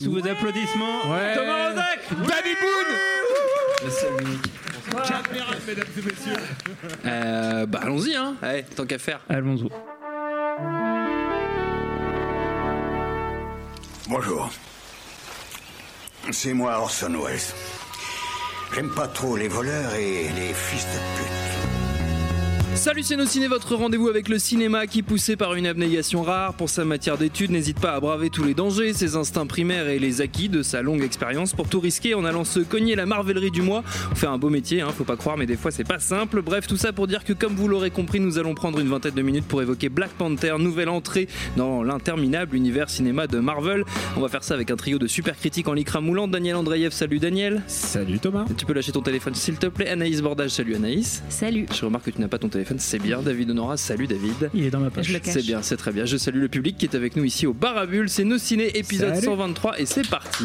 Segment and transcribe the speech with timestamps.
[0.00, 1.34] Sous vos applaudissements, Ouais.
[1.34, 2.94] Thomas Rozek Danny Boone
[5.66, 6.36] mesdames et messieurs.
[7.04, 8.36] Euh, bah allons-y, hein.
[8.40, 9.18] Allez, tant qu'à faire.
[9.28, 9.68] Allons-y.
[14.08, 14.50] Bonjour.
[16.30, 17.40] C'est moi Orson Welles.
[18.76, 21.57] J'aime pas trop les voleurs et les fils de pute.
[22.78, 26.54] Salut c'est nos ciné, votre rendez-vous avec le cinéma qui poussé par une abnégation rare
[26.54, 29.98] pour sa matière d'étude n'hésite pas à braver tous les dangers, ses instincts primaires et
[29.98, 33.50] les acquis de sa longue expérience pour tout risquer en allant se cogner la marvellerie
[33.50, 33.82] du mois.
[34.12, 36.40] On fait un beau métier, hein, faut pas croire mais des fois c'est pas simple.
[36.40, 39.14] Bref tout ça pour dire que comme vous l'aurez compris nous allons prendre une vingtaine
[39.14, 41.26] de minutes pour évoquer Black Panther, nouvelle entrée
[41.56, 43.84] dans l'interminable univers cinéma de Marvel.
[44.16, 46.28] On va faire ça avec un trio de super critiques en lycra moulant.
[46.28, 47.60] Daniel Andreev, salut Daniel.
[47.66, 48.44] Salut Thomas.
[48.56, 49.88] Tu peux lâcher ton téléphone s'il te plaît.
[49.88, 51.24] Anaïs Bordage, salut Anaïs.
[51.28, 51.66] Salut.
[51.74, 53.22] Je remarque que tu n'as pas ton téléphone, c'est bien.
[53.22, 54.50] David Honora, salut David.
[54.52, 55.10] Il est dans ma poche.
[55.22, 56.04] C'est bien, c'est très bien.
[56.04, 58.08] Je salue le public qui est avec nous ici au Barabule.
[58.08, 59.26] C'est Nos Ciné, épisode Salut.
[59.26, 60.44] 123 et c'est parti.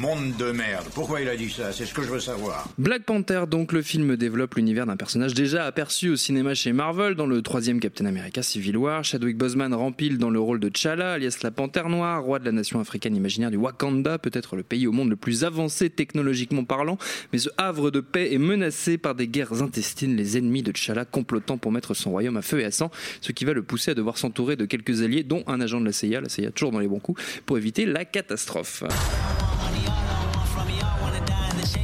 [0.00, 0.86] Monde de merde.
[0.94, 1.72] Pourquoi il a dit ça?
[1.72, 2.66] C'est ce que je veux savoir.
[2.78, 7.14] Black Panther, donc le film développe l'univers d'un personnage déjà aperçu au cinéma chez Marvel
[7.16, 9.04] dans le troisième Captain America Civil War.
[9.04, 12.52] Chadwick Boseman rempile dans le rôle de T'Challa, alias la Panthère Noire, roi de la
[12.52, 16.96] nation africaine imaginaire du Wakanda, peut-être le pays au monde le plus avancé technologiquement parlant.
[17.34, 21.04] Mais ce havre de paix est menacé par des guerres intestines, les ennemis de T'Challa
[21.04, 22.90] complotant pour mettre son royaume à feu et à sang,
[23.20, 25.84] ce qui va le pousser à devoir s'entourer de quelques alliés, dont un agent de
[25.84, 28.82] la CIA, la CIA toujours dans les bons coups, pour éviter la catastrophe.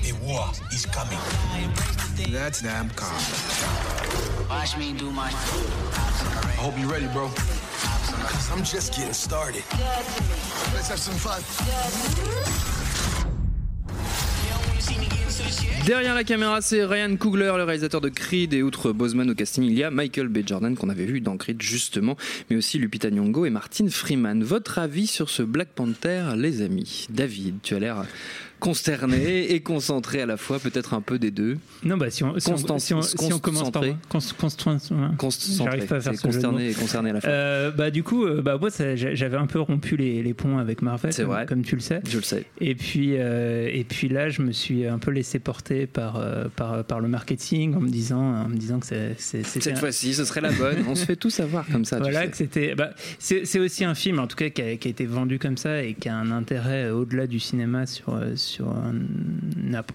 [0.09, 1.19] A war is coming.
[2.33, 3.13] That's damn calm.
[4.49, 5.29] Watch me do my.
[5.29, 7.29] I hope you're ready, bro.
[7.29, 9.63] Cause I'm just getting started.
[10.75, 12.86] Let's have some fun.
[15.87, 19.63] Derrière la caméra, c'est Ryan Coogler, le réalisateur de Creed, et outre Boseman au casting,
[19.63, 20.39] il y a Michael B.
[20.45, 22.17] Jordan qu'on avait vu dans Creed justement,
[22.51, 24.43] mais aussi Lupita Nyong'o et Martin Freeman.
[24.43, 27.07] Votre avis sur ce Black Panther, les amis?
[27.09, 28.05] David, tu as l'air
[28.61, 31.59] consterné et concentré à la fois, peut-être un peu des deux.
[31.85, 33.83] Non, bah si on, si on, si on, si on commence par.
[33.83, 33.97] concentré.
[35.87, 37.31] Pas à faire consterné et concerné à la fois.
[37.31, 40.83] Euh, bah du coup, euh, bah moi j'avais un peu rompu les, les ponts avec
[40.83, 41.47] Marvel, C'est comme, vrai.
[41.47, 42.01] comme tu le sais.
[42.09, 42.45] Je le sais.
[42.61, 46.23] Et puis, euh, et puis là, je me suis un peu laissé porter par,
[46.57, 50.25] par, par le marketing en me disant, en me disant que c'est- Cette fois-ci, ce
[50.25, 50.85] serait la bonne.
[50.89, 51.97] On se fait tout savoir comme ça.
[51.97, 52.29] tu voilà, sais.
[52.31, 52.75] que c'était.
[52.75, 55.39] Bah, c'est c'est aussi un film, en tout cas, qui a, qui a été vendu
[55.39, 58.95] comme ça et qui a un intérêt au-delà du cinéma sur, euh, sur un-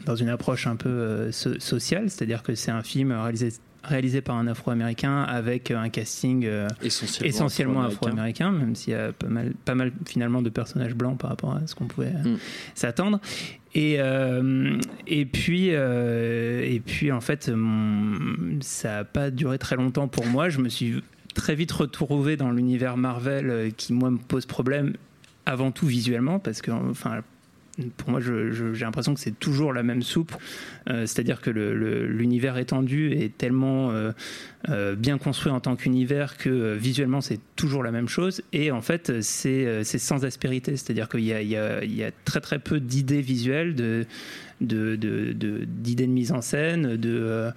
[0.06, 3.54] dans une approche un peu euh, so- sociale, c'est-à-dire que c'est un film réalisé
[3.84, 8.52] réalisé par un Afro-américain avec un casting euh, Essentiellement, afro-américain.
[8.52, 11.66] même s'il y a pas mal, pas mal finalement de personnages blancs par rapport à
[11.66, 12.38] ce qu'on pouvait euh, Mm.
[12.76, 13.20] s'attendre.
[13.74, 19.78] Et, euh, et, puis, euh, et puis, en fait, mon- ça n'a pas duré très
[19.78, 20.50] longtemps pour moi.
[20.50, 21.02] Je me suis
[21.34, 24.94] très vite retrouvé dans l'univers Marvel euh, qui, moi, me pose problème
[25.48, 27.22] avant tout visuellement, parce que, enfin,
[27.98, 30.34] pour moi, j'ai l'impression que c'est toujours la même soupe.
[30.90, 34.12] Euh, C'est-à-dire que l'univers étendu est tellement euh,
[34.70, 38.42] euh, bien construit en tant qu'univers que visuellement c'est toujours la même chose.
[38.54, 40.76] Et en fait, c'est sans aspérité.
[40.78, 44.06] C'est-à-dire qu'il y, a- très très peu d'idées visuelles,
[44.62, 47.52] de- de- de- d'idées de, mise en scène, de, euh,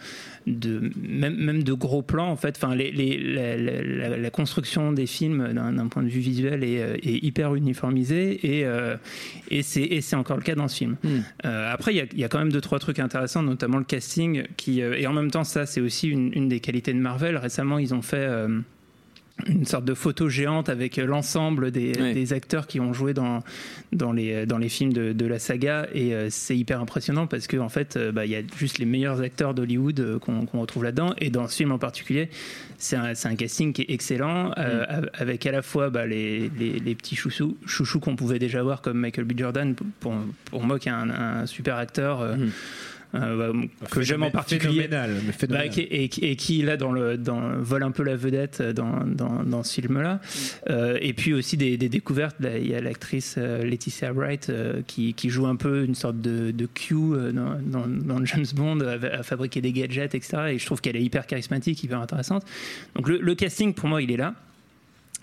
[0.46, 2.56] de même, même de gros plans en fait.
[2.56, 6.64] Enfin, les, les- la, la- la- la construction des films d'un point de vue visuel
[6.64, 8.96] est, euh, est hyper uniformisée et, euh,
[9.50, 10.96] et c'est encore le cas dans ce film.
[11.04, 11.08] Hmm.
[11.44, 14.44] Euh, après, il y y, a quand même deux trois trucs intéressants, notamment le casting
[14.56, 17.36] qui et en même temps ça c'est aussi une, une des qualités de Marvel.
[17.36, 18.60] Récemment, ils ont fait euh,
[19.48, 22.14] une sorte de photo géante avec euh, l'ensemble des, Oui.
[22.14, 23.42] des acteurs qui ont joué dans,
[23.92, 27.48] dans, les, dans les films de, de la saga et euh, c'est hyper impressionnant parce
[27.48, 30.46] qu'en en fait euh, bah, il y a juste les meilleurs acteurs d'Hollywood euh, qu'on
[30.60, 32.30] retrouve là-dedans et dans ce film en particulier
[32.78, 36.78] c'est un, casting qui est excellent euh, av- avec à la fois bah, les, les,
[36.78, 39.32] les petits chouchous, chouchous qu'on pouvait déjà voir comme Michael B.
[39.36, 40.14] Jordan pour,
[40.50, 42.50] pour moi qui est un, un super acteur euh, Mhm.
[43.14, 44.82] Euh, bah, que j'aime en particulier.
[45.26, 48.16] mais bah, qui- et, qui- et qui là dans le dans, vole un peu la
[48.16, 50.20] vedette dans, dans, dans ce film là
[51.00, 52.36] et puis aussi des, des découvertes.
[52.40, 55.94] Là, il y a l'actrice euh, Laetitia Wright euh, qui, qui joue un peu une
[55.94, 60.42] sorte de, de Q euh, dans, dans, James Bond à, à fabriquer des gadgets etc
[60.52, 62.44] et je trouve qu'elle est hyper charismatique hyper intéressante.
[62.96, 64.34] Donc le, le casting pour moi il est là.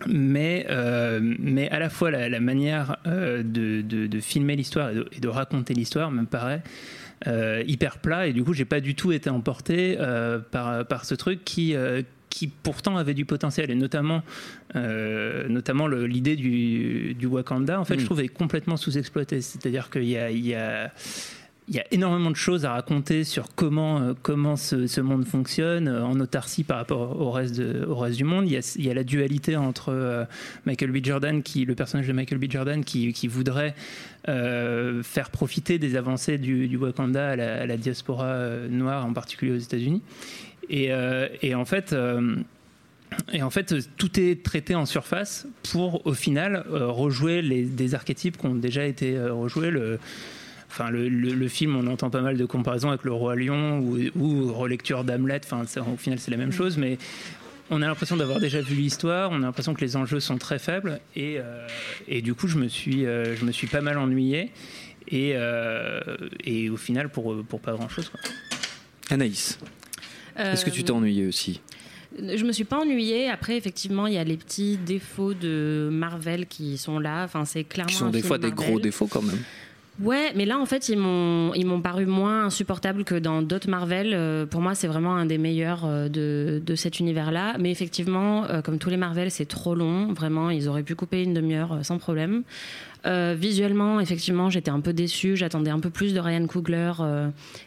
[0.08, 4.90] Mais, euh, mais à la fois la, la manière euh, de, de- de filmer l'histoire
[4.90, 6.68] et de, et de raconter l'histoire me paraît euh,
[7.28, 11.14] hyper plat et du coup j'ai pas du tout été emporté euh, par, par ce
[11.14, 14.24] truc qui, euh, qui pourtant avait du potentiel et notamment,
[14.76, 18.00] euh, notamment l'idée du, du Wakanda en fait Mm.
[18.00, 20.92] je trouve est complètement sous-exploitée c'est-à-dire qu'il y a, il y a
[21.68, 25.88] il y a énormément de choses à raconter sur comment, euh, comment ce, monde fonctionne
[25.88, 28.50] euh, en autarcie par rapport au reste, du monde.
[28.50, 30.26] Il y, a, la dualité entre euh,
[30.66, 30.98] Michael B.
[31.04, 32.46] Jordan, le personnage de Michael B.
[32.50, 33.76] Jordan, qui, voudrait
[34.26, 40.02] faire profiter des avancées du, Wakanda à la, diaspora noire, en particulier aux États-Unis.
[40.70, 41.96] Et, en fait.
[43.98, 49.18] tout est traité en surface pour, au final, rejouer des archétypes qui ont déjà été
[49.20, 49.72] rejoués.
[50.72, 53.80] Enfin, le, le- le film, on entend pas mal de comparaisons avec Le Roi Lion
[53.80, 55.42] ou, ou relecture d'Hamlet.
[55.44, 56.98] Enfin, ça, au final, c'est la même chose, mais
[57.70, 59.32] on a l'impression d'avoir déjà vu l'histoire.
[59.32, 61.00] On a l'impression que les enjeux sont très faibles.
[61.16, 61.68] Et, euh,
[62.08, 64.52] et du coup, je me suis, euh, je me suis pas mal ennuyé.
[65.08, 66.00] Et, euh,
[66.44, 68.10] et au final, pour, pour pas grand-chose.
[68.10, 68.20] quoi.
[69.10, 69.60] Anaïs,
[70.38, 71.60] est-ce que tu t'es ennuyé aussi?
[72.18, 73.30] Je me suis pas ennuyée.
[73.30, 77.24] Après, effectivement, il y a les petits défauts de Marvel qui sont là.
[77.24, 77.90] Enfin, c'est clairement.
[77.90, 79.40] Qui sont un des film fois des gros défauts quand même.
[80.02, 83.70] Ouais, mais là, en fait, ils m'ont, ils m'ont paru moins insupportables que dans d'autres
[83.70, 84.14] Marvel.
[84.14, 87.56] Euh, pour moi, c'est vraiment un des meilleurs euh, de, de cet univers-là.
[87.60, 90.12] Mais effectivement, euh, comme tous les Marvel, c'est trop long.
[90.14, 92.44] Vraiment, ils auraient pu couper une demi-heure euh, sans problème.
[93.06, 95.36] Euh, visuellement, effectivement, j'étais un peu déçue.
[95.36, 96.94] J'attendais un peu plus de Ryan Coogler,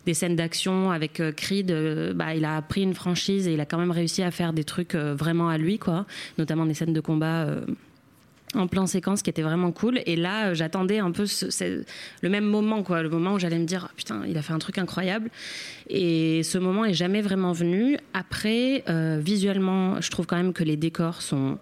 [0.06, 1.72] des scènes d'action avec Creed.
[2.14, 4.62] bah, il a pris une franchise et il a quand même réussi à faire des
[4.62, 6.06] trucs vraiment à lui, quoi.
[6.38, 7.48] Notamment des scènes de combat.
[8.56, 10.00] En plan séquence qui était vraiment cool.
[10.06, 11.84] Et là euh, j'attendais un peu ce-
[12.22, 13.02] le même moment quoi.
[13.02, 15.30] Le moment où j'allais me dire putain il a fait un truc incroyable.
[15.88, 17.98] Et ce moment est jamais vraiment venu.
[18.12, 21.58] Après euh, visuellement je trouve quand même que les décors sont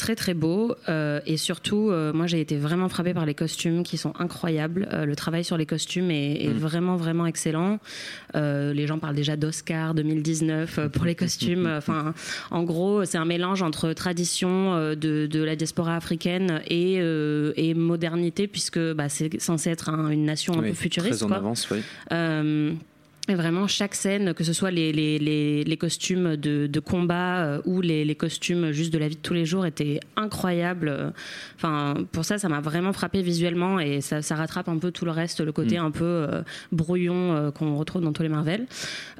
[0.00, 3.82] très très beaux euh, et surtout euh, moi j'ai été vraiment frappée par les costumes
[3.82, 4.88] qui sont incroyables.
[4.92, 7.78] Euh, le travail sur les costumes est, est vraiment vraiment excellent.
[8.34, 11.66] Les gens parlent déjà d'Oscar 2019 euh, pour les costumes.
[11.76, 12.14] Enfin
[12.50, 18.46] en gros c'est un mélange entre tradition de, de la diaspora africaine et, et modernité
[18.48, 21.36] puisque bah, c'est censé être un- une nation un Oui, peu futuriste Très en quoi.
[21.36, 21.80] avance, oui.
[23.30, 27.44] Et vraiment, chaque scène, que ce soit les, les, les, les costumes de, de combat
[27.44, 31.12] euh, ou les, les costumes juste de la vie de tous les jours, étaient incroyables.
[31.54, 35.04] Enfin, pour ça, ça m'a vraiment frappé visuellement et ça, ça rattrape un peu tout
[35.04, 36.42] le reste, le côté un peu euh,
[36.72, 38.66] brouillon euh, qu'on retrouve dans tous les Marvel.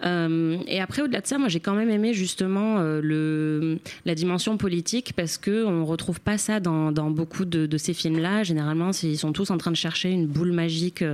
[0.02, 5.12] Et après, au-delà de ça, moi, j'ai quand même aimé justement le, la dimension politique
[5.14, 8.42] parce que on retrouve pas ça dans, dans beaucoup de, de ces films-là.
[8.42, 11.04] Généralement, ils sont tous en train de chercher une boule magique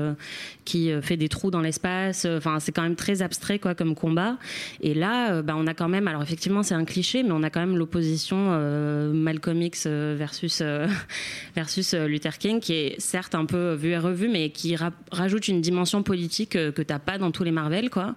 [0.64, 2.26] qui fait des trous dans l'espace.
[2.26, 4.36] Enfin, c'est quand même très abstrait quoi comme combat.
[4.80, 7.42] Et là, euh, bah, on a quand même, alors effectivement, c'est un cliché, mais on
[7.42, 10.86] a quand même l'opposition euh, Malcolm X euh, versus euh,
[11.56, 15.48] versus Luther King, qui est certes un peu vu et revu, mais qui ra- rajoute
[15.48, 18.14] une dimension politique que t'as pas dans tous les Marvel, quoi.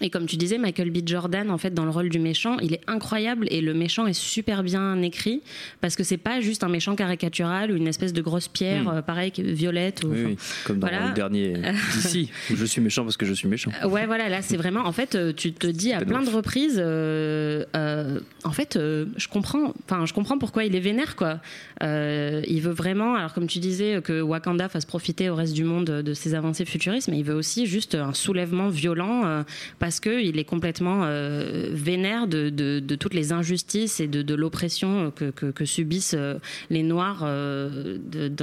[0.00, 0.98] Et comme tu disais, Michael B.
[1.06, 4.12] Jordan, en fait, dans le rôle du méchant, il est incroyable et le méchant est
[4.12, 5.42] super bien écrit
[5.80, 9.02] parce que c'est pas juste un méchant caricatural ou une espèce de grosse pierre, euh,
[9.02, 10.02] pareil, violette.
[10.04, 10.08] Ou.
[10.08, 11.08] Oui, comme dans voilà.
[11.08, 11.54] le dernier
[11.94, 13.70] d'ici, où je suis méchant parce que je suis méchant.
[13.84, 14.80] Ouais, voilà, là, c'est vraiment.
[14.86, 19.06] En fait, euh, tu te dis à plein de reprises, euh, euh, en fait, euh,
[19.16, 19.74] je comprends.
[19.84, 21.40] Enfin, je comprends pourquoi il est vénère, quoi.
[21.82, 25.64] Euh, il veut vraiment, alors comme tu disais, que Wakanda fasse profiter au reste du
[25.64, 29.42] monde de ses avancées futuristes, mais il veut aussi juste un soulèvement violent euh,
[29.90, 34.22] parce que il est complètement euh, vénère de, de- de toutes les injustices et de,
[34.22, 36.38] de l'oppression que, que- que subissent euh,
[36.70, 37.98] les Noirs euh,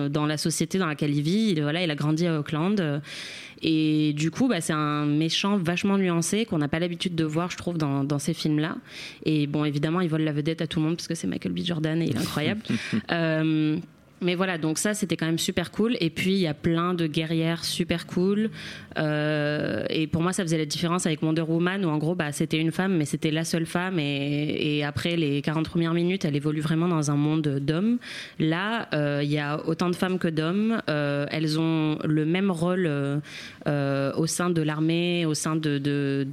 [0.09, 1.51] dans la société dans laquelle il vit.
[1.51, 2.81] Il, voilà, il a grandi à Auckland.
[2.81, 2.99] euh,
[3.61, 7.49] et du coup, bah, c'est un méchant vachement nuancé qu'on n'a pas l'habitude de voir,
[7.49, 8.75] je trouve, dans, dans ces films-là.
[9.25, 11.53] Et bon, évidemment, il vole la vedette à tout le monde parce que c'est Michael
[11.53, 11.59] B.
[11.63, 12.61] Jordan et il est incroyable.
[13.11, 13.77] Euh,
[14.21, 15.95] mais voilà, donc ça, c'était quand même super cool.
[15.99, 18.49] Et puis, il y a plein de guerrières super cool.
[18.97, 22.31] Euh, et pour moi, ça faisait la différence avec Wonder Woman, où en gros, bah,
[22.31, 23.99] c'était une femme, mais c'était la seule femme.
[23.99, 27.97] Et, après les 40 premières minutes, elle évolue vraiment dans un monde d'hommes.
[28.39, 30.81] Là, euh, il y a autant de femmes que d'hommes.
[30.89, 32.89] Euh, elles ont le même rôle
[33.65, 36.25] au sein de l'armée, au sein du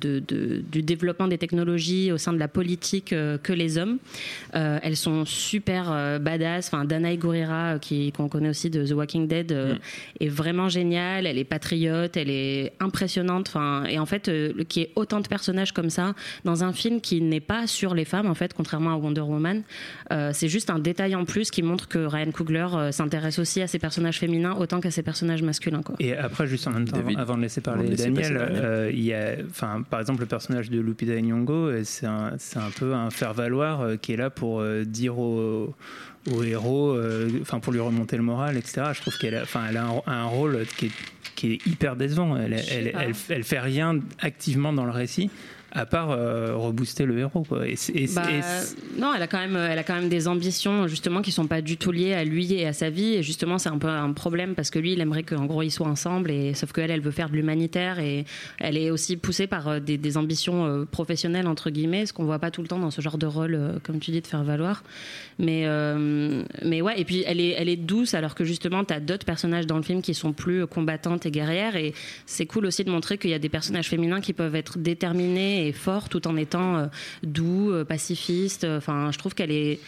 [0.83, 3.99] développement des technologies, au sein de la politique que les hommes.
[4.53, 6.69] Elles sont super badass.
[6.69, 9.75] Enfin, Danae Gurira, qui qu'on connaît aussi de The Walking Dead, euh,
[10.21, 11.27] est vraiment géniale.
[11.27, 13.49] Elle est patriote, elle est impressionnante.
[13.49, 16.15] Enfin, et en fait, euh, qu'il y ait autant de personnages comme ça
[16.45, 19.63] dans un film qui n'est pas sur les femmes, en fait, contrairement à Wonder Woman,
[20.13, 23.63] euh, c'est juste un détail en plus qui montre que Ryan Coogler euh, s'intéresse aussi
[23.63, 25.83] à ses personnages féminins autant qu'à ses personnages masculins.
[25.83, 25.97] Quoi.
[26.01, 27.19] Et après, juste en même temps, David.
[27.19, 30.27] avant, avant de laisser de parler Daniel, euh, il y a, enfin, par exemple, le
[30.27, 34.31] personnage de Lupita Nyong'o, c'est un, c'est un peu un faire-valoir euh, qui est là
[34.31, 35.75] pour euh, dire au,
[36.33, 38.83] au héros, euh, enfin, pour lui remonter le moral, etc.
[38.95, 40.93] Je trouve qu'elle a, enfin, elle a un, un rôle qui est,
[41.35, 42.37] qui est hyper décevant.
[42.37, 45.31] Elle, elle, elle, elle fait rien activement dans le récit.
[45.75, 47.43] À part euh, rebooster le héros.
[47.43, 47.67] Quoi.
[47.69, 49.95] Et c'est- et c'est- Bah, et c'est- non, elle a quand même, elle a quand
[49.97, 52.91] même des ambitions justement qui sont pas du tout liées à lui et à sa
[52.91, 53.15] vie.
[53.15, 55.71] Et justement, c'est un peu un problème parce que lui, il aimerait qu'en gros ils
[55.73, 56.31] soient ensemble.
[56.31, 58.25] Et sauf qu'elle, elle veut faire de l'humanitaire et
[58.61, 62.25] elle est aussi poussée par euh, des, des ambitions euh, professionnelles entre guillemets, ce qu'on
[62.25, 64.27] voit pas tout le temps dans ce genre de rôle, euh, comme tu dis, de
[64.27, 64.85] faire valoir.
[65.41, 67.01] Mais euh, mais ouais.
[67.01, 69.77] Et puis elle est, elle est douce alors que justement, tu as d'autres personnages dans
[69.77, 71.75] le film qui sont plus combattantes et guerrières.
[71.75, 71.93] Et
[72.27, 75.64] c'est cool aussi de montrer qu'il y a des personnages féminins qui peuvent être déterminés
[75.69, 76.87] et forts tout en étant euh,
[77.23, 78.65] doux, euh, pacifistes.
[78.65, 79.81] Enfin, je trouve qu'elle est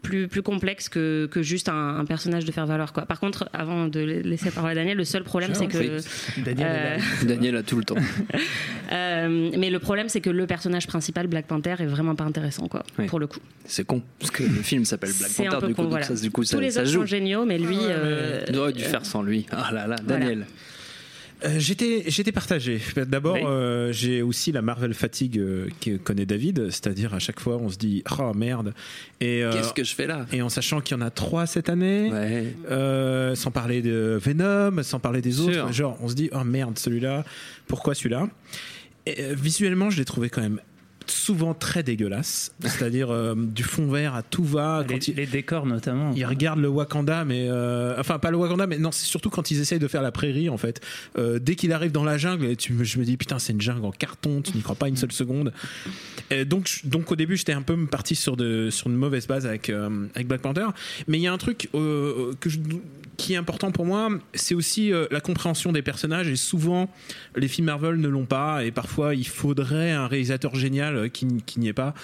[0.00, 2.94] plus, plus complexe que, que juste un, un personnage de faire valoir.
[2.94, 3.04] Quoi.
[3.04, 6.00] Par contre, avant de laisser parler à Daniel, le seul problème, c'est que.
[6.40, 6.98] Daniel Euh.
[7.26, 7.96] Daniel a tout le temps.
[8.92, 12.66] euh, mais le problème, c'est que le personnage principal, Black Panther, est vraiment pas intéressant,
[12.68, 13.06] quoi, Oui.
[13.06, 13.40] pour le coup.
[13.66, 16.06] C'est con, parce que le film s'appelle Black Panther, du coup, con, donc voilà.
[16.06, 17.00] ça, du coup, ça, Tous les ça autres joue.
[17.00, 17.76] sont géniaux, mais lui.
[17.82, 19.44] euh, Il aurait dû faire sans lui.
[19.50, 19.96] Ah là là.
[20.02, 20.46] Daniel.
[21.58, 22.80] J'étais j'étais partagé.
[22.96, 23.42] D'abord, Oui.
[23.44, 27.68] euh, j'ai aussi la Marvel fatigue euh, que connaît David, c'est-à-dire à chaque fois on
[27.68, 28.72] se dit oh merde
[29.20, 30.26] et euh, Qu'est-ce que je fais là?
[30.32, 32.10] et en sachant qu'il y en a trois cette année.
[32.12, 32.54] Ouais.
[32.70, 36.78] euh, sans parler de Venom, sans parler des autres, genre on se dit oh merde
[36.78, 37.24] celui-là,
[37.66, 38.28] pourquoi celui-là?
[39.06, 40.60] Et, euh, Visuellement, je l'ai trouvé quand même
[41.06, 44.84] souvent très dégueulasse, c'est-à-dire euh, du fond vert à tout va.
[44.88, 46.12] les, Quand les décors notamment.
[46.14, 49.50] ils regardent le Wakanda, mais euh, enfin pas le Wakanda, mais non, c'est surtout quand
[49.50, 50.80] ils essayent de faire la prairie en fait.
[51.16, 53.84] Euh, dès qu'il arrive dans la jungle, tu, je me dis putain c'est une jungle
[53.84, 55.52] en carton, tu n'y crois pas une seule seconde.
[56.30, 59.46] Et donc donc au début j'étais un peu parti sur de sur une mauvaise base
[59.46, 59.70] avec
[60.14, 60.66] avec Black Panther,
[61.08, 62.58] mais il y a un truc que je
[63.16, 66.90] qui est important pour moi, c'est aussi euh, la compréhension des personnages et souvent
[67.36, 71.26] les films Marvel ne l'ont pas et parfois il faudrait un réalisateur génial euh, qui,
[71.26, 71.94] n'y est pas.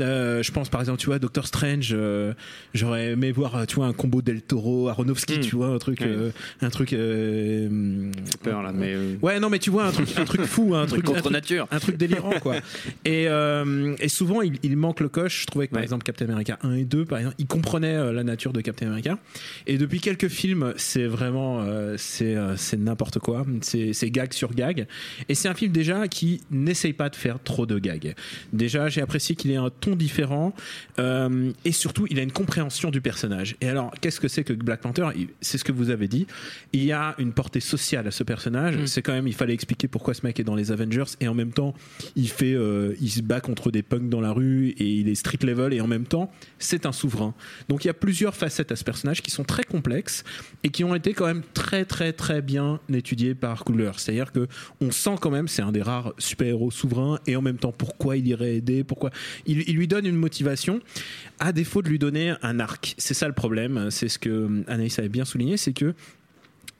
[0.00, 1.96] Euh, je pense par exemple tu vois Doctor Strange,
[2.74, 5.40] j'aurais aimé voir tu vois un combo Del Toro, Aronofsky, Mm.
[5.40, 6.30] tu vois un truc, euh,
[6.60, 6.90] un truc.
[8.42, 8.94] Peur là, mais.
[9.22, 11.32] Ouais non mais tu vois un truc, un truc fou, un truc, un Contre truc-
[11.32, 11.66] nature.
[11.70, 12.56] un truc délirant quoi.
[13.04, 15.42] Et, et souvent il, il manque le coche.
[15.42, 15.84] Je trouvais que par Ouais.
[15.84, 19.18] exemple Captain America 1 et 2 par exemple, il comprenait la nature de Captain America.
[19.66, 23.44] Et depuis quelques films, c'est vraiment euh, c'est euh, n'importe quoi.
[23.62, 24.86] C'est gag sur gag.
[25.28, 28.14] Et c'est un film déjà qui n'essaye pas de faire trop de gags.
[28.52, 30.54] Déjà j'ai apprécié qu'il ait un ton différent
[30.98, 33.56] euh, et surtout il a une compréhension du personnage.
[33.60, 35.08] Et alors qu'est-ce que c'est que Black Panther?
[35.40, 36.26] C'est ce que vous avez dit.
[36.72, 38.76] Il y a une portée sociale à ce personnage.
[38.76, 38.86] Mm.
[38.86, 41.34] C'est quand même il fallait expliquer pourquoi ce mec est dans les Avengers et en
[41.34, 41.74] même temps
[42.14, 45.14] il fait euh, il se bat contre des punks dans la rue et il est
[45.14, 47.34] street level et en même temps c'est un souverain.
[47.68, 50.24] Donc il y a plusieurs facettes à ce personnage qui sont très complexes
[50.62, 53.92] et qui ont été quand même très très très bien étudiées par Coogler.
[53.96, 54.48] C'est-à-dire que
[54.80, 58.16] on sent quand même c'est un des rares super-héros souverains et en même temps pourquoi
[58.16, 59.10] il irait aider, pourquoi
[59.46, 60.80] il, il lui donne une motivation
[61.38, 62.94] à défaut de lui donner un arc.
[62.98, 65.94] C'est ça le problème, c'est ce que Anaïs avait bien souligné, c'est que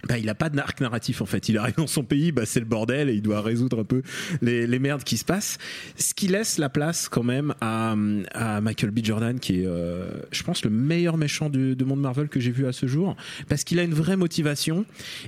[0.09, 1.49] bah, il a pas d'arc narratif en fait.
[1.49, 4.03] Il arrive dans son pays, bah, c'est le bordel et il doit résoudre un peu
[4.43, 5.59] les, les merdes qui se passent.
[5.97, 7.95] Ce qui laisse la place quand même à,
[8.35, 9.01] à Michael B.
[9.03, 12.51] Jordan, qui est, euh, je pense, le meilleur méchant du, du monde Marvel que j'ai
[12.51, 13.17] vu à ce jour,
[13.49, 14.85] parce qu'il a une vraie motivation.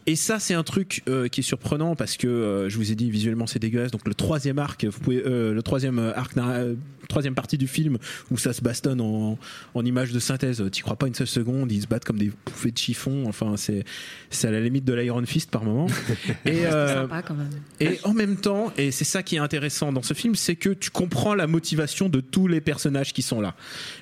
[0.07, 2.95] Et ça, c'est un truc euh, qui est surprenant parce que euh, je vous ai
[2.95, 3.91] dit visuellement c'est dégueulasse.
[3.91, 6.75] Donc le troisième arc, vous pouvez, euh, le troisième arc, narra- euh,
[7.09, 7.99] troisième partie du film
[8.31, 9.39] où ça se bastonne en,
[9.75, 10.63] en images de synthèse.
[10.71, 11.73] T'y crois pas une seule seconde.
[11.73, 13.25] Ils se battent comme des bouffées de chiffon.
[13.27, 13.85] Enfin, c'est
[14.47, 15.87] à la limite de l'Iron Fist par moment.
[16.45, 17.51] Et, euh, sympa quand même.
[17.81, 20.71] et en même temps, et c'est ça qui est intéressant dans ce film, c'est que
[20.71, 23.55] tu comprends la motivation de tous les personnages qui sont là.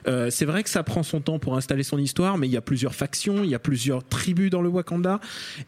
[0.07, 2.57] Euh, c'est vrai que ça prend son temps pour installer son histoire, mais il y
[2.57, 5.21] a plusieurs factions, il y a plusieurs tribus dans le Wakanda,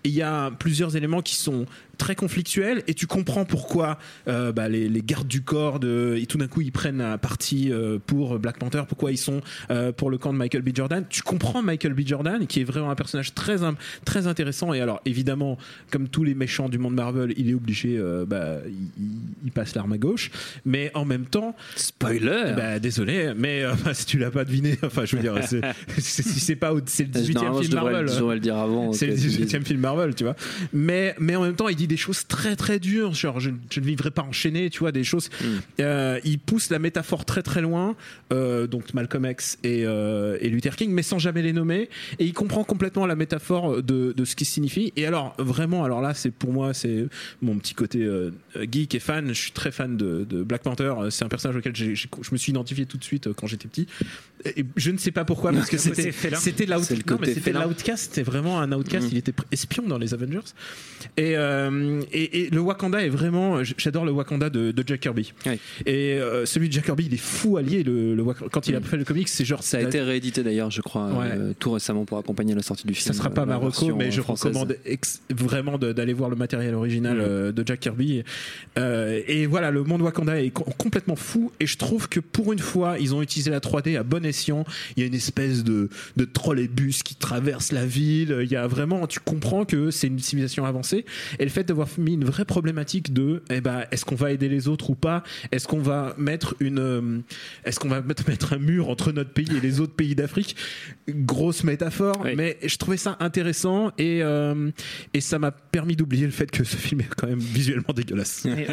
[0.05, 1.67] et il y a plusieurs éléments qui sont
[1.99, 6.27] très conflictuels, et tu comprends pourquoi euh, bah, les, les gardes du corps, de, et
[6.27, 9.41] tout d'un coup ils prennent un parti euh, pour Black Panther, pourquoi ils sont
[9.71, 10.71] euh, pour le camp de Michael B.
[10.75, 11.05] Jordan.
[11.09, 12.01] Tu comprends Michael B.
[12.07, 13.59] Jordan, qui est vraiment un personnage très,
[14.05, 15.59] très intéressant, et alors évidemment,
[15.91, 18.59] comme tous les méchants du monde Marvel, il est obligé, bah,
[19.45, 20.31] il, passe l'arme à gauche,
[20.65, 25.17] mais en même temps, Spoiler bah, désolé, mais si tu l'as pas deviné, enfin je
[25.17, 25.61] veux dire, c'est,
[25.99, 28.09] c'est, si c'est pas, c'est le 18e Normalement, je film devrais, Marvel.
[28.09, 28.93] je devrais le dire avant.
[28.93, 29.41] C'est le tu dises.
[29.41, 30.37] 18e film Marvel, tu vois.
[30.73, 33.81] Mais, mais en même temps, il dit des choses très très dures, genre je, je
[33.81, 35.31] ne vivrai pas enchaîné, tu vois, des choses.
[35.41, 35.47] Mm.
[35.81, 37.97] Euh, il pousse la métaphore très très loin,
[38.33, 41.89] euh, donc Malcolm X et, euh, et Luther King, mais sans jamais les nommer.
[42.19, 44.93] Et il comprend complètement la métaphore de, de ce qui signifie.
[44.97, 47.07] Et alors, vraiment, alors là, c'est pour moi, c'est
[47.43, 48.07] mon petit côté
[48.71, 49.29] geek et fan.
[49.29, 50.95] Je suis très fan de, de Black Panther.
[51.11, 53.87] C'est un personnage auquel je me suis identifié tout de suite quand j'étais petit.
[54.45, 58.05] Et je ne sais pas pourquoi, parce que c'était c'était l'outcast.
[58.11, 59.07] C'était vraiment un outcast.
[59.07, 59.11] Mm.
[59.13, 60.41] Il était espion dans les Avengers.
[61.17, 63.63] Et, euh, euh, et, et le Wakanda est vraiment.
[63.77, 65.33] J'adore le Wakanda de, de Jack Kirby.
[65.47, 65.59] Ouais.
[65.87, 67.83] Et euh, celui de Jack Kirby, il est fou allié.
[67.83, 69.63] Le, le quand il a fait le comics, c'est genre.
[69.63, 71.27] Ça a été réédité d'ailleurs, je crois, Ouais.
[71.35, 73.07] euh, tout récemment pour accompagner la sortie du film.
[73.07, 74.49] Ça sera pas la ma reco, version, mais je française.
[74.57, 74.77] recommande
[75.31, 78.23] vraiment d'aller voir le matériel original euh, de Jack Kirby.
[78.77, 81.53] Et voilà, le monde Wakanda est co- complètement fou.
[81.61, 84.65] Et je trouve que pour une fois, ils ont utilisé la 3D à bon escient.
[84.97, 88.39] Il y a une espèce de, de trolleybus qui traverse la ville.
[88.43, 91.05] Il y a vraiment, tu comprends que c'est une civilisation avancée.
[91.39, 94.49] Et le fait d'avoir mis une vraie problématique de, eh ben, est-ce qu'on va aider
[94.49, 95.23] les autres ou pas?
[95.53, 97.19] Est-ce qu'on va mettre une, euh,
[97.65, 100.57] est-ce qu'on va mettre, mettre un mur entre notre pays et les autres pays d'Afrique?
[101.09, 102.33] Grosse métaphore, Oui.
[102.37, 104.71] mais je trouvais ça intéressant et euh,
[105.15, 108.47] et ça m'a permis d'oublier le fait que ce film est quand même visuellement dégueulasse.
[108.47, 108.67] Et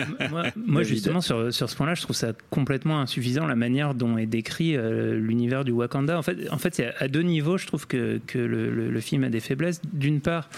[0.65, 4.25] moi, justement, sur, sur ce point-là, je trouve ça complètement insuffisant la manière dont est
[4.25, 6.17] décrit euh, l'univers du Wakanda.
[6.17, 8.89] En fait, en fait, c'est à, à deux niveaux, je trouve que, que le, le-
[8.91, 9.81] le film a des faiblesses.
[9.93, 10.49] D'une part,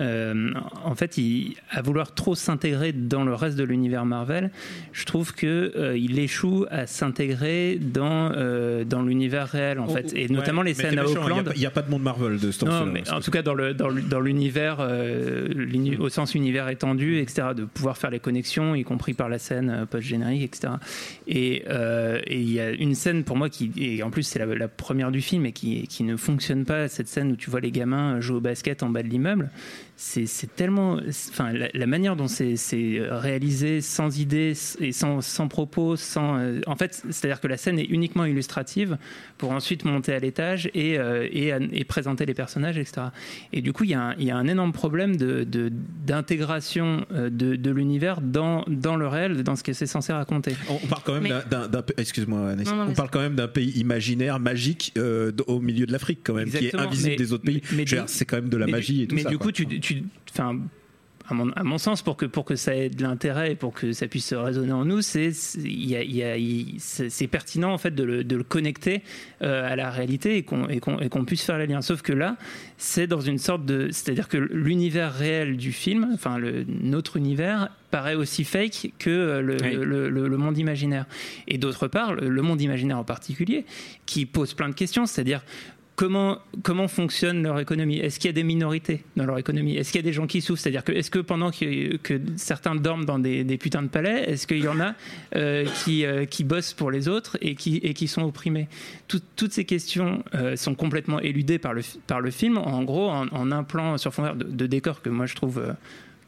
[0.00, 0.52] euh,
[0.84, 4.50] en fait, il, à vouloir trop s'intégrer dans le reste de l'univers Marvel,
[4.92, 10.12] je trouve que euh, il échoue à s'intégrer dans euh, dans l'univers réel, en fait,
[10.14, 11.52] et notamment les scènes à Auckland.
[11.54, 12.86] Il n'y a, pas de monde Marvel de ce temps-là.
[13.12, 14.86] en tout cas dans le dans, l'univers
[15.54, 17.48] l'uni- au sens univers étendu, etc.
[17.56, 20.74] De pouvoir faire les connexions, y compris par la scène euh, post-générique, etc.
[21.26, 21.64] Et
[22.26, 24.68] et il y a une scène pour moi qui et en plus c'est la, la
[24.68, 27.70] première du film et qui qui ne fonctionne pas cette scène où tu vois les
[27.70, 29.50] gamins jouer au basket en bas de l'immeuble.
[30.02, 32.56] C'est tellement enfin la, la manière dont c'est
[33.10, 37.78] réalisé sans idée et sans sans propos, sans euh, en fait c'est-à-dire que la scène
[37.78, 38.96] est uniquement illustrative
[39.36, 43.08] pour ensuite monter à l'étage et, euh, et, et présenter les personnages, etc.
[43.52, 45.70] Et du coup, il y a un, il y a un énorme problème de- de-
[46.06, 50.54] d'intégration euh, de, de l'univers dans, dans le réel, dans ce que c'est censé raconter.
[50.68, 52.54] On parle quand même d'un- excuse-moi,
[52.88, 56.50] on parle quand même d'un pays imaginaire, magique, euh, au milieu de l'Afrique quand même,
[56.50, 57.62] qui est invisible mais- des autres pays.
[58.06, 59.28] c'est quand même de la mais magie du, et tout mais ça.
[59.28, 59.46] du quoi.
[59.46, 60.58] coup, tu, tu, enfin,
[61.28, 63.72] à mon, à mon sens, pour que, pour que ça ait de l'intérêt et pour
[63.72, 65.30] que ça puisse résonner en nous, c'est
[67.30, 69.02] pertinent en fait de le, de le connecter
[69.42, 71.82] euh, à la réalité et qu'on et qu'on et qu'on puisse faire les liens.
[71.82, 72.36] Sauf que là,
[72.78, 77.68] c'est dans une sorte de, c'est-à-dire que l'univers réel du film, enfin le, notre univers
[77.92, 79.72] paraît aussi fake que euh, le, Oui.
[79.74, 81.06] le, le- le monde imaginaire.
[81.48, 83.64] Et d'autre part, le monde imaginaire en particulier,
[84.06, 85.42] qui pose plein de questions, c'est-à-dire
[86.62, 87.98] comment, fonctionne leur économie?
[87.98, 89.76] Est-ce qu'il y a des minorités dans leur économie?
[89.76, 90.62] Est-ce qu'il y a des gens qui souffrent?
[90.62, 94.64] C'est-à-dire que est-ce que pendant que, certains dorment dans des, putains de palais, est-ce qu'il
[94.64, 94.94] y en a
[95.36, 98.68] euh, qui, euh, qui bossent pour les autres et qui, sont opprimés?
[99.08, 103.52] Tout- Toutes ces questions euh, sont complètement éludées par le, film, en gros, en, en
[103.52, 105.62] un plan sur fond de, de décors que moi je trouve...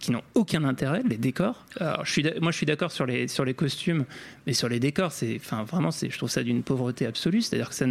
[0.02, 1.64] euh, qui n'ont aucun intérêt, les décors.
[1.78, 4.04] Alors, je suis, d'a- moi, je suis d'accord sur les, sur les costumes,
[4.46, 7.40] mais sur les décors, c'est, enfin, vraiment, c'est, je trouve ça d'une pauvreté absolue.
[7.42, 7.86] C'est-à-dire que ça,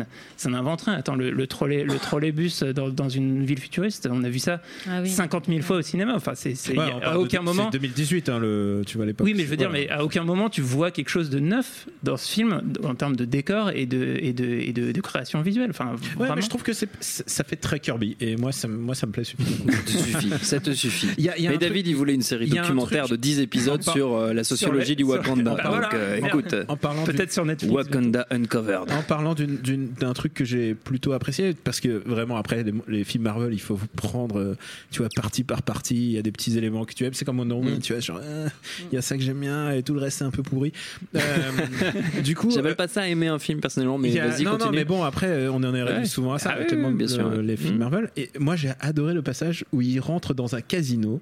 [0.50, 0.94] n'invente rien.
[0.94, 4.62] Attends, le, le, trolley, le trolleybus dans, dans une ville futuriste, on a vu ça
[4.88, 5.10] Ah oui.
[5.10, 6.14] 50 000 fois au cinéma.
[6.16, 7.66] Enfin, c'est, Ouais, à de- aucun moment.
[7.72, 9.26] C'est 2018, hein, le, tu vois à l'époque.
[9.26, 9.86] Oui, mais je veux dire, Voilà.
[9.86, 13.16] mais à aucun moment tu vois quelque chose de neuf dans ce film en termes
[13.16, 15.70] de décor et de, et de, et de, de création visuelle.
[15.70, 16.36] Enfin, Ouais, vraiment.
[16.36, 19.12] mais je trouve que ça fait très Kirby et moi ça, me- moi, ça me
[19.12, 19.72] plaît suffisamment.
[19.72, 20.30] Ça te suffit.
[20.42, 21.08] Ça te suffit.
[21.18, 23.18] Il y a- il y a Mais David, il voulait une série un documentaire truc-
[23.18, 25.52] de 10 épisodes par- sur euh, la sociologie du sur- Wakanda.
[25.56, 25.90] Bah Donc, voilà.
[25.94, 27.74] euh, écoute, en parlant Peut-être sur Netflix.
[27.74, 28.92] Wakanda Uncovered.
[28.92, 33.24] En parlant d'un truc que j'ai plutôt apprécié, parce que vraiment après les, les films
[33.24, 34.58] Marvel, il faut vous prendre, euh,
[34.92, 35.96] tu vois, partie par partie.
[35.96, 37.14] Il y a des petits éléments que tu aimes.
[37.14, 37.80] C'est comme Woman, Mm.
[37.80, 38.48] tu vois, genre, euh,
[38.92, 40.72] il y a ça que j'aime bien et tout le reste c'est un peu pourri.
[41.16, 41.20] Euh,
[42.24, 44.70] du coup, J'appelle euh, pas ça aimer un film personnellement, mais vas-y, non, continue.
[44.72, 46.06] non, mais bon, après, on en est réduit Ouais.
[46.06, 47.30] souvent à ça Ah avec oui, le monde- bien sûr.
[47.30, 47.80] le- les films Mm.
[47.80, 48.10] Marvel.
[48.18, 51.20] Et moi, j'ai adoré le passage où il rentre dans un casino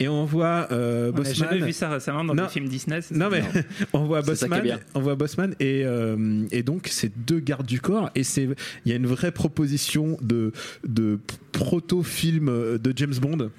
[0.00, 1.34] et on voit euh, On Bossman.
[1.50, 2.44] jamais vu ça récemment dans Non.
[2.44, 3.00] des films Disney.
[3.12, 3.42] Non mais
[3.92, 8.10] on voit Bossman, on voit Bossman et euh, et donc c'est deux gardes du corps
[8.14, 8.48] et c'est
[8.84, 10.52] il y a une vraie proposition de
[10.86, 11.18] de
[11.52, 12.46] proto film
[12.78, 13.50] de James Bond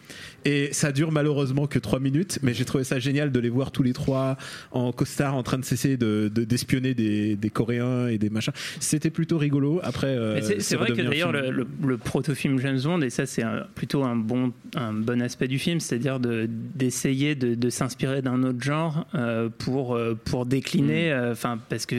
[0.45, 3.71] et ça dure malheureusement que trois minutes mais j'ai trouvé ça génial de les voir
[3.71, 4.37] tous les trois
[4.71, 8.53] en costard en train de cesser de de- d'espionner des, des Coréens et des machins
[8.79, 12.79] c'était plutôt rigolo après euh, c'est- c'est vrai que d'ailleurs le, le- le proto-film James
[12.83, 13.43] Bond, et ça c'est
[13.75, 18.43] plutôt un bon, un bon aspect du film, c'est-à-dire de- d'essayer de, de s'inspirer d'un
[18.43, 21.13] autre genre euh, pour, euh, pour décliner, Mm.
[21.13, 21.95] euh, enfin parce que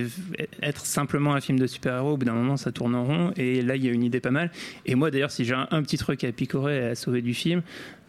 [0.62, 3.62] être simplement un film de super-héros, au bout d'un moment ça tourne en rond, et
[3.62, 4.50] là il y a une idée pas mal.
[4.86, 7.34] Et moi d'ailleurs si j'ai un, un petit truc à picorer et à sauver du
[7.34, 7.62] film,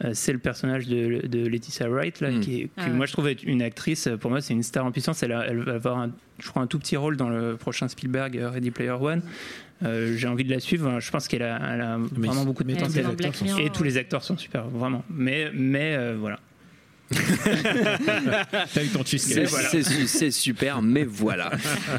[0.04, 2.40] euh, c'est le personnage de, de Laetitia Wright, là, Mm.
[2.42, 2.90] qui, est, Ah ouais.
[2.94, 5.46] moi je trouve être une actrice, pour moi c'est une star en puissance, elle, a-
[5.48, 6.10] elle va avoir un,
[6.40, 9.22] je crois un tout petit rôle dans le prochain Spielberg euh, Ready Player One.
[9.84, 11.00] Euh, j'ai envie de la suivre.
[11.02, 13.06] Je pense qu'elle a, elle a Mais- vraiment beaucoup de potentiel.
[13.60, 15.04] Et tous les acteurs sont super, vraiment.
[15.10, 16.40] Mais, mais euh, voilà.
[17.12, 19.48] T'as eu ton cheesecake.
[20.08, 21.52] C'est super, mais voilà.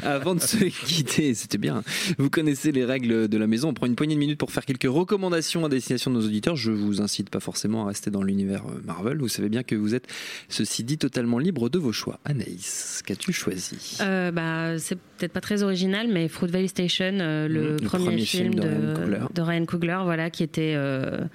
[0.03, 1.83] Avant de se quitter, c'était bien.
[2.17, 3.69] Vous connaissez les règles de la maison.
[3.69, 6.55] On prend une poignée de minutes pour faire quelques recommandations à destination de nos auditeurs.
[6.55, 9.17] Je vous incite pas forcément à rester dans l'univers euh, Marvel.
[9.17, 10.07] Vous savez bien que vous êtes,
[10.49, 12.19] ceci dit, totalement libre de vos choix.
[12.25, 13.97] Anaïs, qu'as-tu choisi?
[14.01, 18.25] Euh, bah, c'est peut-être pas très original, mais Fruitvale Station, euh, le, le premier, premier
[18.25, 19.19] film, film de Ryan Coogler.
[19.33, 21.25] de Ryan Coogler, voilà, qui était euh,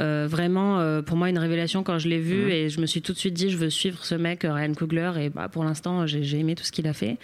[0.00, 2.50] euh, vraiment euh, pour moi une révélation quand je l'ai vu, Mhm.
[2.50, 4.72] et je me suis tout de suite dit je veux suivre ce mec euh, Ryan
[4.74, 7.18] Coogler, et bah, pour l'instant j'ai aimé tout ce qu'il a fait.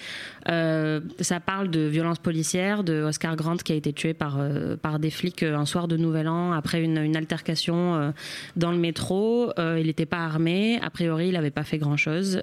[0.49, 4.39] Euh, ça parle de violence policière, de Oscar Grant qui a été tué par
[4.83, 8.13] par des flics un soir de Nouvel An après une, une altercation
[8.57, 9.53] dans le métro.
[9.59, 12.41] Il n'était pas armé, a priori il n'avait pas fait grand chose.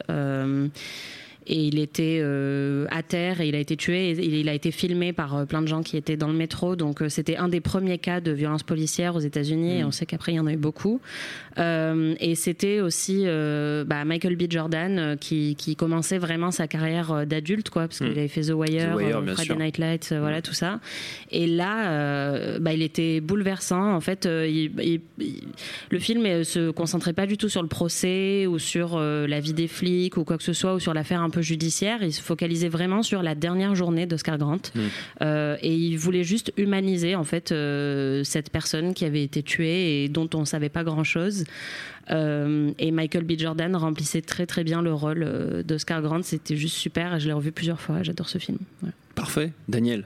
[1.48, 4.10] Et il était euh, à terre et il a été tué.
[4.12, 6.76] Et il a été filmé par euh, plein de gens qui étaient dans le métro.
[6.76, 9.80] Donc euh, c'était un des premiers cas de violence policière aux États-Unis.
[9.80, 11.02] Et on sait qu'après il y en a eu beaucoup.
[11.58, 14.44] Et c'était aussi bah, Michael B.
[14.50, 18.94] Jordan qui, qui commençait vraiment sa carrière d'adulte, quoi, parce qu'il avait fait The Wire,
[18.94, 19.58] The Wire, bien Friday sûr.
[19.60, 20.80] Night Lights, voilà tout ça.
[21.32, 23.94] Et là, bah, il était bouleversant.
[23.94, 25.44] En fait, il- il- il-
[25.92, 29.54] le film ne se concentrait pas du tout sur le procès ou sur la vie
[29.54, 32.04] des flics ou quoi que ce soit ou sur l'affaire un peu judiciaire.
[32.04, 34.62] Il se focalisait vraiment sur la dernière journée d'Oscar Grant.
[35.22, 40.04] Euh, et il voulait juste humaniser en fait euh, cette personne qui avait été tuée
[40.04, 41.46] et dont on savait pas grand chose.
[42.10, 43.34] et Michael B.
[43.38, 46.22] Jordan remplissait très très bien le rôle euh, d'Oscar Grant.
[46.24, 47.16] C'était juste super.
[47.16, 48.04] et Je l'ai revu plusieurs fois.
[48.04, 48.60] J'adore ce film.
[48.84, 48.92] Ouais.
[49.16, 49.52] Parfait.
[49.68, 50.06] Daniel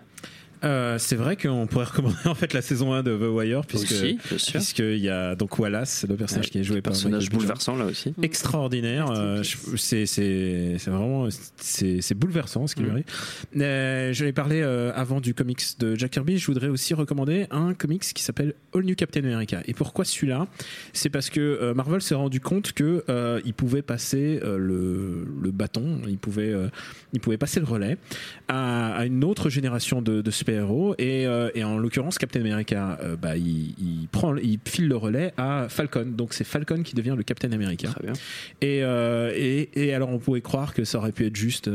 [0.63, 3.91] Euh, c'est vrai qu'on pourrait recommander en fait la saison 1 de The Wire puisque
[3.91, 4.17] Aussi,
[4.52, 7.34] puisqu'il y a donc Wallace le personnage qui est joué par Personnage B.
[7.34, 7.39] Jordan.
[7.39, 8.13] bouleversant là aussi.
[8.24, 9.12] extraordinaire.
[9.12, 9.43] Euh,
[9.78, 12.88] c'est c'est c'est vraiment c'est c'est bouleversant ce qu'il Mm.
[12.88, 13.06] lui arrive.
[13.58, 16.38] Euh, je l'ai parlé euh, avant du comics de Jack Kirby.
[16.38, 19.62] Je voudrais aussi recommander un comics qui s'appelle All New Captain America.
[19.65, 20.48] Et pourquoi celui-là?
[20.93, 25.28] C'est parce que euh, Marvel s'est rendu compte que euh, il pouvait passer euh, le,
[25.41, 26.67] le bâton, il pouvait euh,
[27.13, 27.98] il pouvait passer le relais
[28.48, 30.96] à, à une autre génération de, de super-héros.
[30.98, 34.96] Et, euh, et en l'occurrence, Captain America, euh, bah, il, il prend, il file le
[34.96, 36.06] relais à Falcon.
[36.06, 37.90] Donc c'est Falcon qui devient le Captain America.
[37.90, 38.14] Très bien.
[38.62, 41.70] Et, euh, et, et alors on pouvait croire que ça aurait pu être juste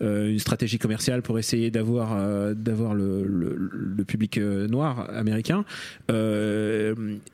[0.00, 5.64] une stratégie commerciale pour essayer d'avoir d'avoir le, le, le public noir américain.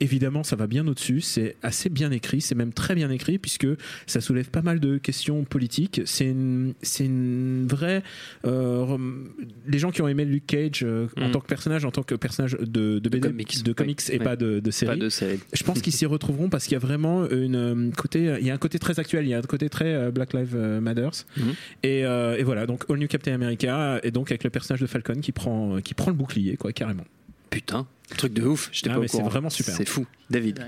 [0.01, 1.21] Évidemment, ça va bien au-dessus.
[1.21, 2.41] C'est assez bien écrit.
[2.41, 3.69] C'est même très bien écrit puisque
[4.07, 6.01] ça soulève pas mal de questions politiques.
[6.05, 8.03] C'est une une vraie.
[8.47, 8.97] euh,
[9.67, 11.33] les gens qui ont aimé Luke Cage euh, en Mm.
[11.33, 13.63] tant que personnage, en tant que personnage de de, BD, comics.
[13.63, 14.99] de comics et pas de, de série.
[14.99, 15.41] Pas de série.
[15.53, 18.51] Je pense qu'ils s'y retrouveront parce qu'il y a vraiment une euh, côté, il y
[18.51, 21.27] a un côté très actuel, il y a un côté très euh, Black Lives Matters.
[21.37, 21.53] Mhm.
[21.83, 25.21] Et, et voilà, donc All New Captain America et donc avec le personnage de Falcon
[25.21, 27.05] qui prend qui prend le bouclier quoi carrément.
[27.51, 28.69] Putain, truc de ouf.
[28.73, 29.75] J'étais Ah, pas au mais c'est vraiment super.
[29.75, 30.07] C'est fou.
[30.31, 30.61] David,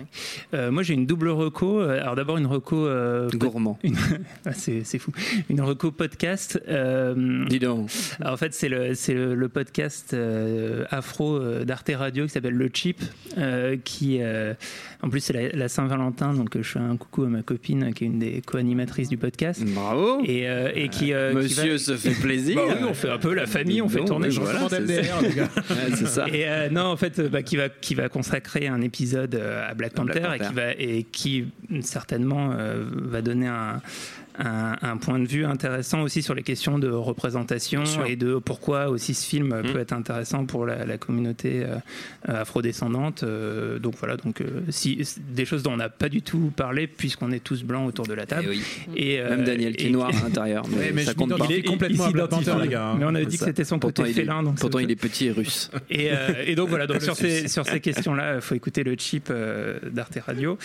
[0.52, 1.80] Euh, moi, j'ai une double reco.
[1.80, 2.86] Euh, Alors, d'abord, une reco.
[2.86, 3.78] euh, gourmand.
[3.82, 3.96] une-
[4.46, 5.10] Ah, c'est c'est fou.
[5.48, 6.60] Une reco podcast.
[6.68, 7.90] euh, Dis donc.
[8.20, 12.30] alors, en fait, c'est le, c'est le, le podcast euh, afro euh, d'Arte Radio qui
[12.32, 13.00] s'appelle Le Chip.
[13.38, 14.52] euh, qui, euh,
[15.02, 16.34] en plus, c'est la, la Saint-Valentin.
[16.34, 19.16] Donc, euh, je fais un coucou à ma copine qui est une des co-animatrices du
[19.16, 19.62] podcast.
[19.64, 20.20] Bravo.
[20.26, 21.14] Et, euh, et qui.
[21.14, 22.56] euh, qui Monsieur va- se fait plaisir.
[22.56, 24.30] Bah oui, on fait un peu la famille, on fait Non, tourner.
[24.30, 25.20] je voilà, c'est ça.
[25.22, 25.48] les gars.
[25.70, 26.26] Ouais, c'est ça.
[26.28, 29.74] Et euh, non, en fait, bah, qui va qui va consacrer un épisode euh, à
[29.74, 30.48] Black Panther, Black et Panther.
[30.48, 31.46] qui va et qui
[31.80, 33.80] certainement euh, va donner un,
[34.38, 38.88] un un point de vue intéressant aussi sur les questions de représentation et de pourquoi
[38.88, 39.72] aussi ce film Mm.
[39.72, 43.22] peut être intéressant pour la, la communauté euh, afrodescendante.
[43.22, 46.86] Euh, donc voilà, donc euh, si des choses dont on n'a pas du tout parlé
[46.86, 48.46] puisqu'on est tous blancs autour de la Eh table.
[48.50, 48.62] oui.
[48.96, 50.64] Et, euh, Même Daniel qui est noir à l'intérieur.
[50.68, 51.34] Mais, Ouais, mais ça je compte pas.
[51.36, 52.44] m'identifie complètement s'identifie.
[52.50, 52.96] Panther, les gars, hein.
[52.98, 53.44] Mais on avait dit ça.
[53.46, 54.42] que c'était son Pourtant, côté il est- félin.
[54.42, 55.70] donc Pourtant, il est petit et russe.
[55.90, 58.94] et, euh, et donc voilà, donc sur ces, sur ces questions-là, il faut écouter le
[58.98, 60.58] chip euh, d'Arte Radio.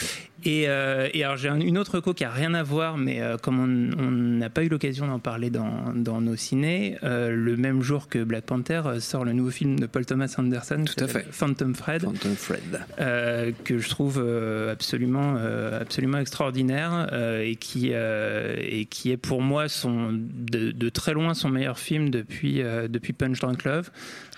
[0.45, 3.21] Et, euh, et alors j'ai un- une autre reco qui a rien à voir, mais
[3.21, 7.57] euh, comme on n'a pas eu l'occasion d'en parler dans, dans nos ciné, euh, le
[7.57, 11.03] même jour que Black Panther euh, sort le nouveau film de Paul Thomas Anderson, Tout
[11.03, 11.25] à fait.
[11.31, 12.03] Phantom Fred.
[12.03, 12.81] Phantom Fred.
[12.99, 19.11] euh, que je trouve euh, absolument, euh, absolument extraordinaire euh, et, qui, euh, et qui
[19.11, 23.39] est pour moi son, de, de très loin son meilleur film depuis, euh, depuis Punch
[23.39, 23.91] Drunk Love.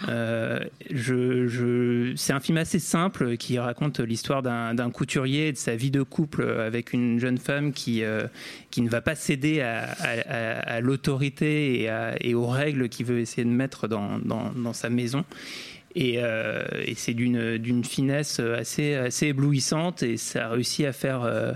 [0.09, 5.57] Euh, je, je, c'est un film assez simple qui raconte l'histoire d'un, couturier et de
[5.57, 8.23] sa vie de couple avec une jeune femme qui, euh,
[8.71, 11.89] qui ne va pas céder à, à- à- l'autorité et,
[12.21, 15.23] et aux règles qu'il veut essayer de mettre dans, dans, dans sa maison.
[15.93, 21.23] Et, euh, et c'est d'une finesse assez assez éblouissante et ça a réussi à faire
[21.23, 21.51] euh,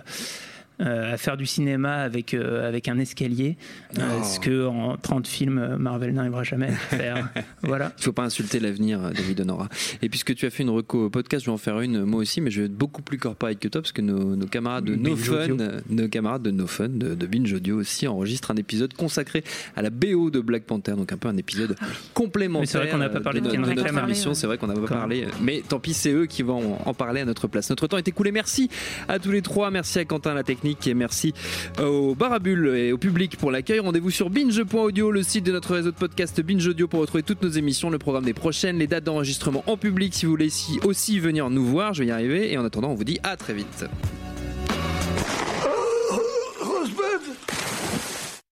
[0.81, 3.57] euh, à faire du cinéma avec, euh, avec un escalier,
[3.97, 4.23] euh, Oh.
[4.23, 7.29] ce que en 30 films, Marvel n'arrivera jamais à faire.
[7.63, 7.91] voilà.
[7.97, 9.69] Il faut pas insulter l'avenir, David Honora.
[10.01, 12.41] Et puisque tu as fait une reco podcast, je vais en faire une moi aussi,
[12.41, 14.95] mais je vais être beaucoup plus corporate que toi parce que nos, nos camarades de
[14.95, 15.57] No Binge Fun, Audio.
[15.61, 19.43] euh, nos camarades de No Fun, de, de Binge Audio aussi, enregistrent un épisode consacré
[19.75, 21.75] à la BO de Black Panther, donc un peu un épisode
[22.13, 22.61] complémentaire.
[22.61, 24.33] Mais c'est vrai qu'on n'a pas parlé de, de de notre émission.
[24.33, 27.21] C'est vrai qu'on n'a pas parlé, mais tant pis, c'est eux qui vont en parler
[27.21, 27.69] à notre place.
[27.69, 28.31] Notre temps est écoulé.
[28.31, 28.69] Merci
[29.07, 29.71] à tous les trois.
[29.71, 31.33] Merci à Quentin la technique et merci
[31.79, 33.79] au Barabule et au public pour l'accueil.
[33.79, 37.43] Rendez-vous sur binge.audio, le site de notre réseau de podcast Binge Audio pour retrouver toutes
[37.43, 40.49] nos émissions, le programme des prochaines, les dates d'enregistrement en public si vous voulez
[40.83, 41.93] aussi venir nous voir.
[41.93, 42.51] Je vais y arriver.
[42.51, 43.85] Et en attendant, on vous dit à très vite.